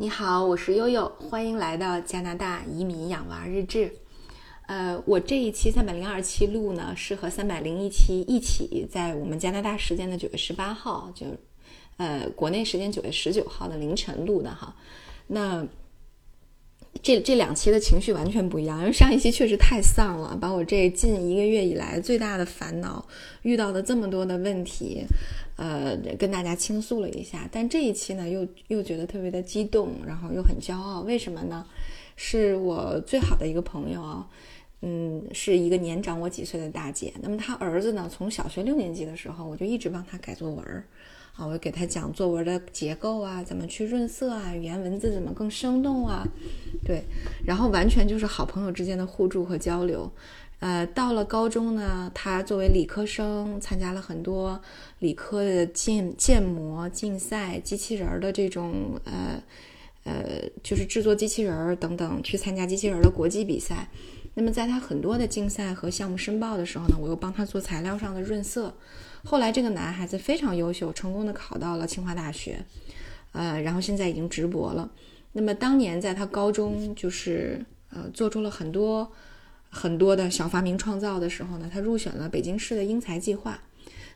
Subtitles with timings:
[0.00, 3.92] 你好，我是悠悠，欢迎来到加拿大移民养娃日志。
[4.68, 11.26] 呃，我这一期三百零二期录呢，是和三百零一期一起在我们加拿大时间的九月十八号，就
[11.96, 14.72] 呃国内时间九月十九号的凌晨录的哈。
[15.26, 15.66] 那
[17.02, 23.06] 这这两期的情绪完全不一样，因为上一期确实太丧了，把我这近一个月以来最大的烦恼
[23.42, 25.04] 遇到的这么多的问题，
[25.56, 27.48] 呃，跟大家倾诉了一下。
[27.52, 31.00] 但这一期呢，又又觉得特别的激动，然后又很骄傲。
[31.02, 31.64] 为什么呢？
[32.16, 34.26] 是我最好的一个朋友啊。
[34.80, 37.12] 嗯，是一个年长我几岁的大姐。
[37.20, 40.84] 那么她儿子呢，从小学六年级的时候，我就一直帮他改作文儿，
[41.38, 46.26] 啊，我给他讲作文的结构啊，怎么去润色啊，语言文字怎么更生动啊，
[46.84, 47.04] 对，
[47.46, 50.10] 然后完全就是好朋友之间的互助和交流。
[50.58, 54.60] 呃，到了高中呢，他作为理科生，参加了很多
[54.98, 59.40] 理科的建建模竞赛、机器人儿的这种呃
[60.02, 63.88] 呃，就是制作机器人儿等等，去参加机器人的国际比赛。
[64.34, 68.74] 那么，在他很多的竞赛和项目申报的时候呢，我又帮他做材料上的润色。
[69.28, 72.64] 后来，这个男孩子非常优秀，成功的考到了清华大学，
[73.32, 74.90] 呃，然后现在已经直博了。
[75.32, 79.12] 那么，当年在他高中就是呃做出了很多
[79.68, 83.60] 很多的小发明创造的时候呢，他入选了北京市的英才计划。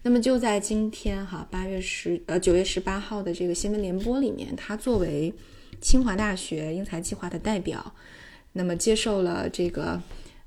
[0.03, 5.31] 那么就在今天哈，八月十呃九月十八号的这个新闻联播里面，他作为
[5.83, 7.93] 清华大学英才计划的代表。
[8.55, 10.01] 那么接受了这个，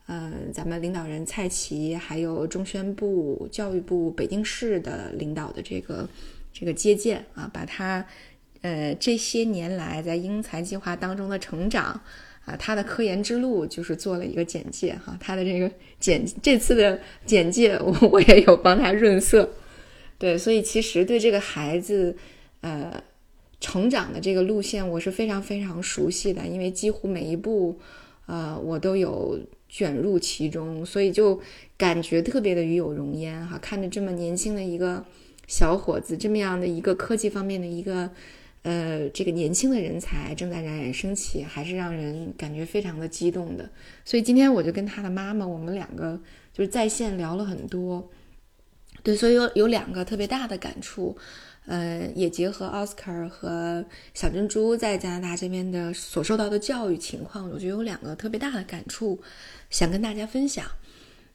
[0.07, 6.07] 呃，咱们领导人蔡奇，还有中宣部、教育部、北京市的领导的这个
[6.53, 8.05] 这个接见啊，把他
[8.61, 12.01] 呃这些年来在英才计划当中的成长
[12.45, 19.49] 啊，他的科研之路就是做了一个简介哈，他的这个简这次的简介我我也有帮他润色，
[20.17, 22.15] 对，所以其实对这个孩子
[22.61, 23.03] 呃。
[23.61, 27.79] 成长的这个路线，我是非常非常熟悉的，因为几乎每一步，
[28.27, 29.39] 呃，我都有
[29.75, 31.37] 卷入其中，所以就
[31.77, 33.57] 感觉特别的与有荣焉哈。
[33.57, 35.03] 看着这么年轻的一个
[35.47, 38.09] 小伙子，这么样的一个科技方面的一个，
[38.61, 43.69] 呃，这个年轻的人才正在冉冉升起，还是让人感觉非常的激动的。
[44.05, 46.17] 所以今天我就跟他的妈妈，我们两个
[46.53, 48.09] 就是在线聊了很多，
[49.03, 51.17] 对，所以有有两个特别大的感触。
[51.65, 53.83] 呃，也结合奥斯卡和
[54.13, 59.19] 小珍珠在加拿大这边的所受到的教育情况，我觉得有两个特别大的感触，
[59.69, 60.65] 想跟大家分享。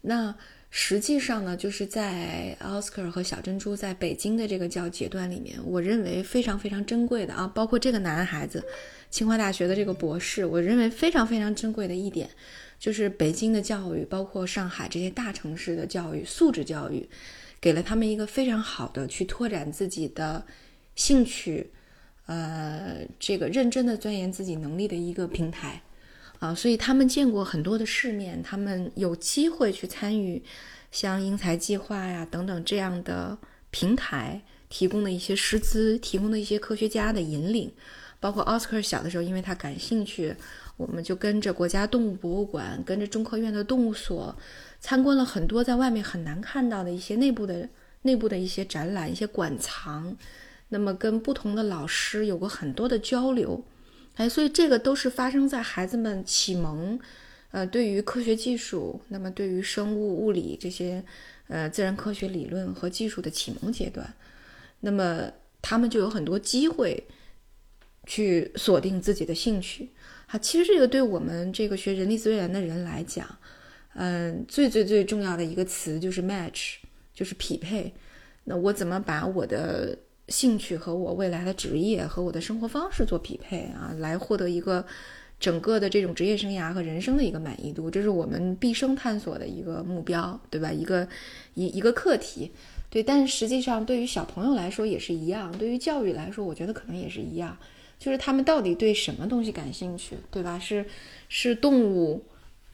[0.03, 0.35] 那
[0.71, 8.65] 实际上呢，就是在奥斯卡和小珍珠在北京的这个教阶段里面，我认为非常非常珍贵的啊，包括这个男孩子，
[9.11, 12.31] 清华大学的这个博士，我认为非常非常珍贵的一点，
[12.79, 17.09] 就是北京的教育，包括上海这些大城市的教育，素质教育。
[17.61, 20.47] 给了他们一个非常好的去拓展自己的
[20.95, 21.71] 兴趣，
[22.27, 25.83] 呃，这个认真的钻研自己能力的一个平台，
[26.39, 30.43] 啊，所以他们见过很多的世面，他们有机会去参与
[30.91, 33.37] 像英才计划呀等等这样的
[33.71, 37.71] 平台提供的一些师资，提供的一些科学家的引领，
[38.19, 40.35] 包括奥斯卡小的时候，因为他感兴趣，
[40.81, 44.35] 我们就跟着国家动物博物馆，跟着中科院的动物所。
[44.81, 47.69] 参观了很多在外面很难看到的一些内部的
[48.01, 50.17] 内部的一些展览、一些馆藏，
[50.71, 53.63] 那么跟不同的老师有过很多的交流，
[54.17, 56.99] 哎，所以这个都是发生在孩子们启蒙，
[57.51, 61.05] 呃，对于科学技术，那么对于生物、物理这些
[61.49, 64.11] 呃自然科学理论和技术的启蒙阶段，
[64.81, 65.31] 那么
[65.61, 67.07] 他们就有很多机会
[68.07, 69.91] 去锁定自己的兴趣。
[70.27, 73.27] 好，其实这个对我们这个学人力资源的人来讲。
[73.95, 76.77] 嗯，最最最重要的一个词就是 match，
[77.13, 77.93] 就是匹配。
[78.45, 84.87] 那我怎么把我的兴趣和我未来的职业和我的生活方式做匹配啊，来获得一个
[85.41, 87.91] 整个的这种职业生涯和人生的一个满意度？
[87.91, 90.71] 这是我们毕生探索的一个目标，对吧？
[90.71, 91.07] 一个
[91.55, 92.53] 一一个课题，
[92.89, 93.03] 对。
[93.03, 97.57] 但实际上，对于小朋友来说也是一样，对于教育来说，我觉得可能也是一样，
[98.01, 100.59] 就是他们到底对什么东西感兴趣，对吧？
[100.59, 100.85] 是
[101.29, 102.25] 是动物。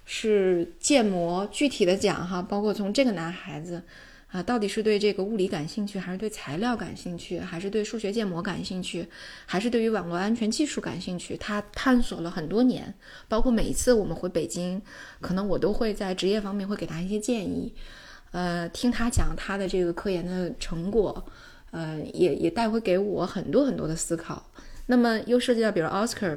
[0.09, 3.83] 是建模，具体的讲哈，包括从这个男孩子
[4.29, 9.05] 啊，到底是对这个物理感兴趣，还是对材料感兴趣，还是对数学建模感兴趣，
[9.47, 11.37] 还是对于网络安全技术感兴趣？
[11.37, 12.95] 他探索了很多年，
[13.27, 14.81] 包括每一次我们回北京，
[15.21, 17.75] 可能我都会在职业方面会给他一些建议，
[18.31, 21.27] 呃，听他讲他的这个科研的成果，
[21.73, 24.49] 呃，也也带回给我很多很多的思考。
[24.87, 26.37] 那么又涉及到，比如奥斯卡，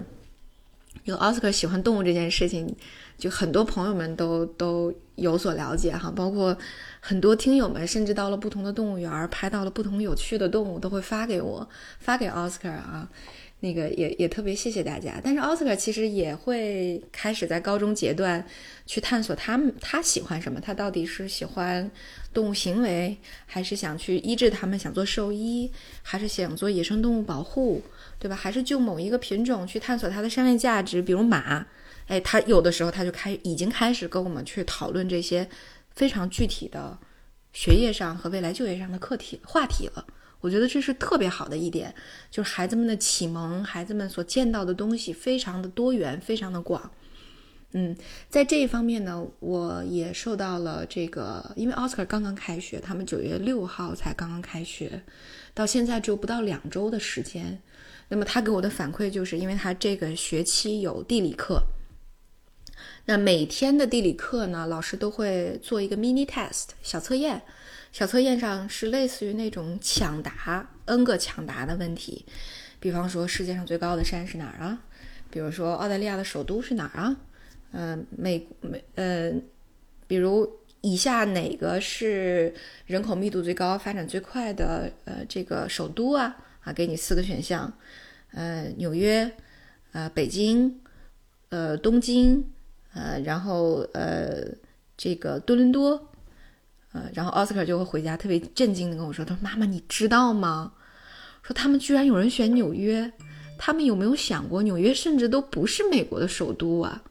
[1.03, 2.75] 有奥斯卡喜欢动物这件事情。
[3.17, 6.57] 就很多朋友们都都有所了解哈，包括
[7.01, 11.67] 很多听友们，甚至到了不同的动物园，拍到了不同有趣的动物，都会发给我，
[11.99, 13.09] 发给奥斯卡啊。
[13.61, 15.19] 那个也也特别谢谢大家。
[15.23, 18.45] 但是奥斯卡其实也会开始在高中阶段
[18.85, 21.89] 去探索他们他喜欢什么，他到底是喜欢
[22.33, 25.71] 动物行为，还是想去医治他们，想做兽医，
[26.01, 27.81] 还是想做野生动物保护，
[28.17, 28.35] 对吧？
[28.35, 31.65] 还是就某一个品种去探索它的商业价值，比如马。
[32.07, 35.47] 哎，他有的时候他就开已经开始跟我们去讨论这些
[35.91, 36.97] 非常具体的
[37.53, 40.03] 学业上和未来就业上的课题话题了。
[40.41, 41.93] 我觉得这是特别好的一点，
[42.31, 46.91] 就是孩子们的启蒙，孩子们所见到的东西非常的多元，非常的广。
[47.73, 47.95] 嗯，
[48.29, 55.03] 在这一方面呢，我也受到了这个，因为奥斯卡刚刚开学，他们九月六号才刚刚开学，
[55.53, 57.61] 到现在只有不到两周的时间。
[58.07, 61.61] 那么他给我的反馈就是，因为他这个学期有地理课。
[63.05, 67.41] 那每天的地理课呢，老师都会做一个 mini test 小测验，
[67.91, 72.25] 小测验上是类似于那种抢答 n 个抢答的问题，
[72.79, 74.81] 比方说世界上最高的山是哪儿啊？
[75.31, 77.17] 比如说澳大利亚的首都是哪儿啊？
[77.71, 79.31] 嗯，美美呃，
[80.07, 80.47] 比如
[80.81, 82.53] 以下哪个是
[82.85, 86.35] 人口密度最高、发展最快的呃这个首都啊？
[86.61, 87.71] 啊，给你四个选项，
[88.33, 89.31] 呃，纽约，
[89.91, 90.79] 呃，北京，
[91.49, 92.45] 呃，东京。
[92.93, 94.43] 呃，然后呃，
[94.97, 96.09] 这个多伦多，
[96.91, 100.73] 呃，然后奥斯卡就会回家，特别震惊的跟我说：“他说妈妈，你知道吗？
[101.43, 103.11] 说他们居然有人选纽约，
[103.57, 107.03] 他们有没有想过纽约甚至都不是美国的首都啊？”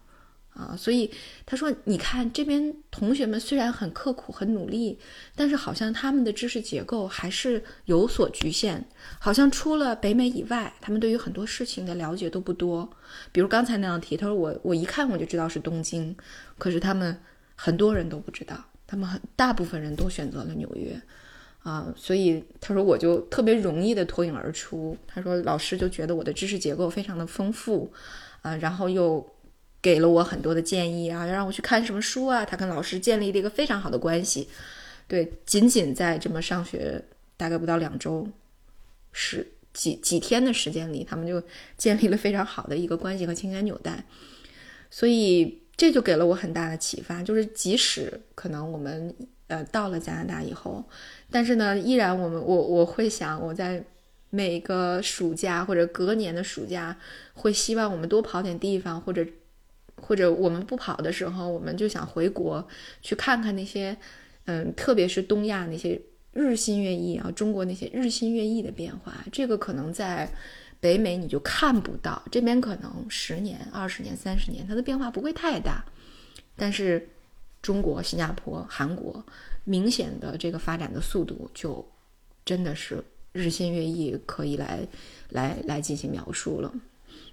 [0.59, 1.09] 啊，所以
[1.47, 4.99] 他说：“你看这边同学们虽然很刻苦、很努力，
[5.37, 8.85] 但是好像他们的知识结构还是有所局限，
[9.21, 12.91] 好像除了北美以外，他们对于很多事情的了解都不多。
[13.31, 16.13] 比如刚才那道题，他说我我一看我就知道是东京，
[16.59, 17.17] 可是他们
[17.55, 21.01] 很多人都不知道，他们很大部分人都选择了纽约，
[21.63, 24.97] 啊，所以他说我就特别容易的脱颖而出。
[25.07, 27.93] 他说老师就觉得我的知识结构非常的丰富，
[28.43, 29.25] 啊，然后又。”
[29.81, 32.45] 给了我很多的建议啊，要让我去看什么书啊。
[32.45, 34.49] 他跟老师建立了一个非常好的关系，
[35.07, 37.01] 对，仅仅在这么上学
[37.37, 38.27] 大概不到两周，
[39.13, 41.41] 是几几天的时间里，他们就
[41.77, 44.05] 建立了非常好的一个关系和情感纽带。
[44.91, 49.15] 所以这就给了我很大的启发，就是即使可能我们
[49.47, 50.85] 呃到了加拿大以后，
[51.31, 53.85] 但是呢，依然我们我我会想我在
[54.31, 56.99] 每个暑假或者隔年的暑假，
[57.35, 59.25] 会希望我们多跑点地方或者。
[60.09, 62.67] 或者我们不跑的时候，我们就想回国
[63.03, 63.95] 去看看那些，
[64.47, 66.01] 嗯，特别是东亚那些
[66.33, 69.13] 日新月异啊，中国那些日新月异的变化。
[69.31, 70.27] 这个可能在
[70.81, 75.85] 北美你就看不到，这边可能十年、二十年、三十年，它的变化不会太大。
[76.57, 77.07] 但是
[77.61, 79.23] 中国、新加坡、韩国
[79.65, 81.87] 明显的这个发展的速度就
[82.47, 84.89] 真的是日新月异，可以来
[85.29, 86.73] 来来进行描述了。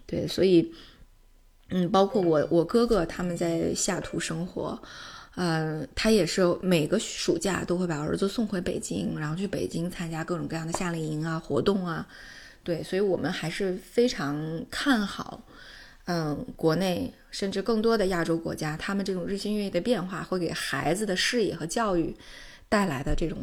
[0.05, 0.73] 对，所以。
[1.69, 4.79] 嗯，包括我，我哥哥他们在下图生活，
[5.33, 12.07] 呃，他也是每个暑假都会把儿子送回北京，然后去北京参加各种各样的夏令营啊、活动啊。
[12.63, 15.41] 对，所以我们还是非常看好，
[16.05, 22.15] 嗯，国内甚至更多的亚洲国家，他们这种日新月异的变化会给孩子的视野和教育
[22.69, 23.39] 带来的这种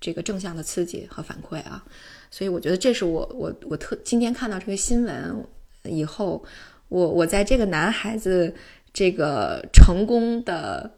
[0.00, 1.84] 这个正向的刺激和反馈啊。
[2.30, 5.44] 所以我觉得这是我我我特今天看到这个新闻
[5.82, 6.44] 以后。
[6.88, 8.54] 我我在这个男孩子
[8.92, 10.90] 这个成功的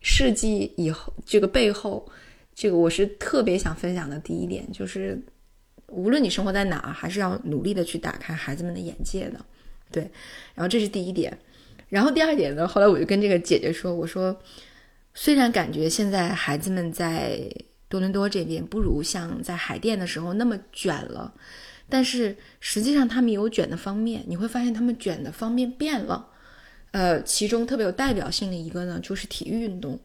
[0.00, 2.08] 事迹以后，这个背后，
[2.54, 5.20] 这个我是特别想分享的第一点，就是
[5.88, 9.44] 无论你生活在哪儿，还是要努力的去打开孩子们的眼界的，
[9.90, 10.02] 对。
[10.54, 11.36] 然后这是第一点，
[11.88, 14.36] 然后第二点呢，后来我就跟这个姐姐说，我说
[15.12, 17.40] 虽然感觉现在孩子们在
[17.88, 21.34] 多伦多这边不如像在海淀的时候那么卷了。
[21.88, 26.30] 但是实际上，他们有卷的方面，你会发现他们卷的方面变了。
[26.90, 30.00] 呃，其中特别有代表性的一个呢，就是体育运动。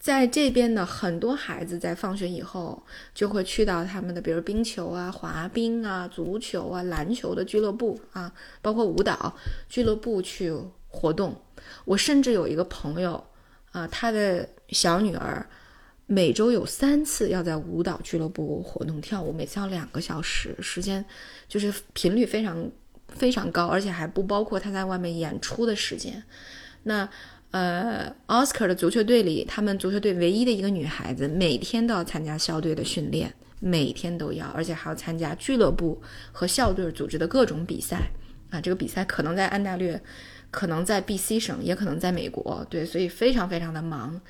[0.00, 2.84] 在这边的很多孩子在放学以后
[3.14, 9.36] 就会去到他们的，比如冰球啊、滑冰啊、足球啊、篮球的俱乐部啊，包括舞蹈
[9.68, 10.52] 俱乐部去
[10.88, 11.40] 活动。
[11.84, 13.24] 我甚至有一个朋友
[13.70, 15.46] 啊，他的小女儿。
[16.06, 21.04] 每周有三次要在舞蹈俱乐部活动跳舞，每次要两个小时，时间
[21.48, 22.70] 就是频率非常
[23.08, 26.22] 非常高，而且还不包括他在外面演出的时间。
[26.82, 27.08] 那
[27.52, 36.00] 呃，奥斯卡的足球队里，他们足球队唯一的一个女孩子，每天都要参加校队的训练，每天都要，而且还要参加俱乐部
[36.32, 38.10] 和校队组织的各种比赛
[38.50, 38.60] 啊。
[38.60, 40.02] 这个比赛可能在安大略，
[40.50, 44.20] 可能在 B.C 省，也可能在美国，对，所以非常非常的忙。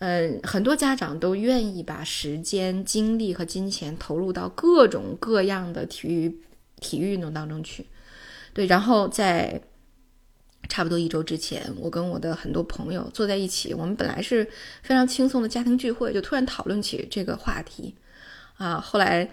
[0.00, 6.40] 嗯，很多家长都愿意把时间、精力和金钱投入到各种各样的体育
[6.78, 7.84] 体育运动当中去。
[8.52, 9.60] 对，然后在
[10.68, 14.44] 差不多一周之前，我跟我的很多朋友坐在一起，我们本来是
[14.84, 17.92] 非常轻松的家庭聚会，就突然讨论起这个话题
[18.56, 18.78] 啊。
[18.78, 19.28] 后来，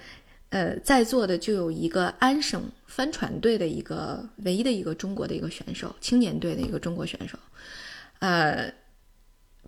[0.50, 7.38] 呃，在座的就有一个安省帆船队的一个唯一的一个中国的一个选手，青年队的一个中国选手，
[8.18, 8.74] 呃。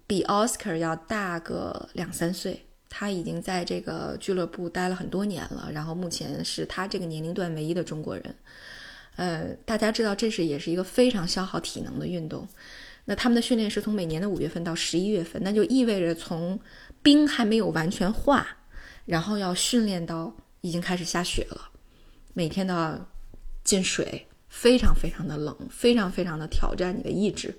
[0.08, 8.36] 比奥斯卡要大个两三岁，他已经在这个俱乐部待了很多年了，然后目前是他这个年龄段唯一的中国人。
[9.18, 12.48] 呃，大家知道这是也是一个非常消耗体能的运动。
[13.06, 16.60] 那他们的训练是从每年的五月份到十一月份，那就意味着从
[17.02, 18.48] 冰还没有完全化，
[19.06, 21.70] 然后要训练到已经开始下雪了，
[22.34, 23.10] 每天都要
[23.64, 27.58] 进水，非常非常的冷，非常非常的挑战你的意志。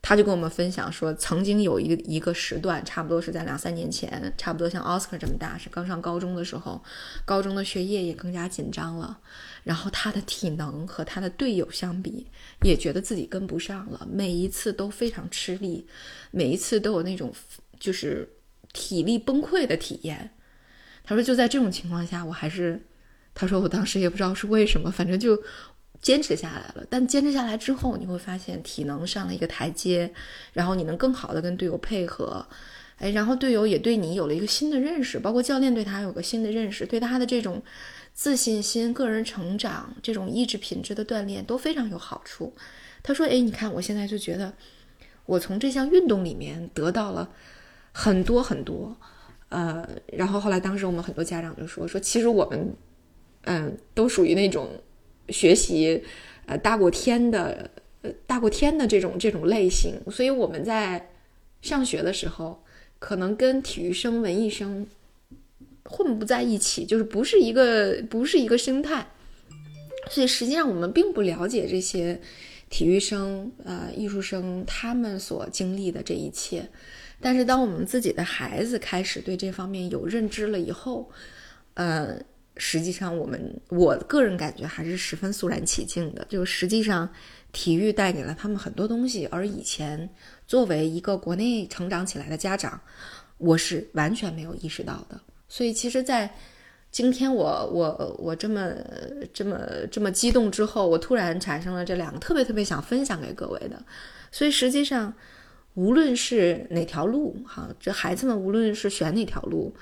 [0.00, 6.82] 他就跟我们分享说，曾经有一个一个时段，差不多是在两三年前，差不多像奥斯卡这么大，是刚上高中的时候，
[7.24, 9.18] 高中的学业也更加紧张了，
[9.64, 12.28] 然后他的体能和他的队友相比，
[12.62, 15.86] 也觉得自己跟不上了，每一次都非常吃力，
[16.30, 17.32] 每一次都有那种
[17.80, 18.28] 就是
[18.72, 20.30] 体力崩溃的体验。
[21.02, 22.80] 他说，就在这种情况下，我还是，
[23.34, 25.42] 他说我当时也不知道是为什么，反正就。
[26.00, 30.10] 坚持下来了，但坚持下来之后，你会发现体能上了一个台阶，
[30.52, 32.46] 然后你能更好的跟队友配合，
[32.98, 37.60] 哎，然后队友也对你有了一个新的认识，包括教练对他有个新的认识，对他的这种
[38.14, 42.54] 自信心、个人成长、这种意志品质的锻炼都非常有好处。
[43.02, 44.52] 他说：“哎，你看我现在就觉得，
[45.26, 47.28] 我从这项运动里面得到了
[47.92, 48.96] 很多很多，
[49.48, 52.74] 呃，然后后来当时我们很多家长就说说，其实我们，
[53.42, 54.70] 嗯，都属于那种。”
[55.28, 56.02] 学习，
[56.46, 57.70] 呃，大过天的，
[58.02, 61.10] 呃，大过天的这种这种类型，所以我们在
[61.60, 62.64] 上学的时候，
[62.98, 64.86] 可能跟体育生、文艺生
[65.84, 69.06] 混不在一起，就是不是一个不是一个生态，
[70.08, 72.20] 所以实际上我们并不了解这些
[72.70, 76.68] 体育生、呃，艺术生他们所经历的这一切。
[77.20, 81.10] 但是当我们自己的孩子开始对这方面有认知了以后，
[81.74, 82.18] 呃。
[82.58, 86.26] 实际上，我们我个人感觉还是十分肃然起敬的。
[86.28, 87.08] 就实际上，
[87.52, 90.08] 体育带给了他们很多东西，而以前
[90.46, 92.80] 作为一个国内成长起来的家长，
[93.38, 95.20] 我是完全没有意识到的。
[95.48, 96.28] 所以，其实，在
[96.90, 98.72] 今天我我我这么
[99.32, 99.60] 这么
[99.90, 103.82] 这么激动之后，我突然产生了这两个特别特别想分享给各位的。
[104.32, 105.14] 所以，实际上，
[105.74, 109.74] 无论是哪条路，哈，这孩子们无论是选哪条路。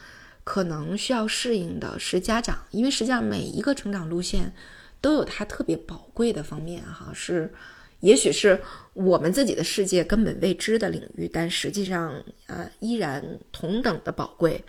[0.46, 4.54] 可能需要适应的是家长，因为实际上每一个成长路线
[5.00, 7.52] 都有它特别宝贵的方面，哈，是
[7.98, 8.60] 也许是
[8.94, 14.64] 我们自己的世界根本未知的领域，但实际上呃依然同等的宝贵。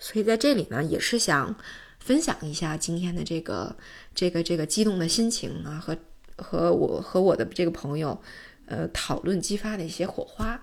[0.00, 1.54] 所以在这里呢，也是想
[2.00, 3.76] 分享一下今天的这个
[4.12, 5.96] 这个这个激动的心情啊，和
[6.36, 8.20] 和我和我的这个朋友
[8.66, 10.60] 呃讨论激发的一些火花，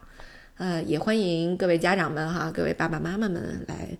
[0.57, 3.97] 呃，也欢迎各位家长们哈，各位爸爸妈妈们来。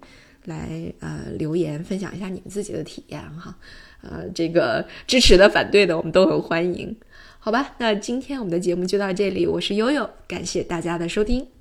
[0.48, 3.56] 来呃留言分享一下你们自己的体验哈，
[4.02, 6.96] 呃这个支持的反对的我们都很欢迎，
[7.40, 7.76] 好吧？
[7.78, 11.57] 那今天我们的节目就到这里，我是悠悠，感谢大家的收听。